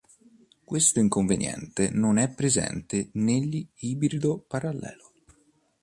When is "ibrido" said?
3.81-4.39